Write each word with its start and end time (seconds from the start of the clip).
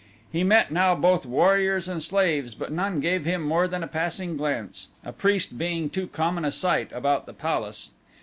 He 0.31 0.43
met 0.43 0.71
now 0.71 0.95
both 0.95 1.27
warriors 1.27 1.87
and 1.87 2.01
slaves 2.01 2.55
but 2.55 2.71
none 2.71 3.01
gave 3.01 3.23
him 3.23 3.43
more 3.43 3.67
than 3.67 3.83
a 3.83 3.87
passing 3.87 4.35
glance, 4.35 4.87
a 5.05 5.13
priest 5.13 5.59
being 5.59 5.91
too 5.91 6.07
common 6.07 6.43
a 6.43 6.51
sight 6.51 6.91
about 6.91 7.27
the 7.27 7.33
palace. 7.33 7.91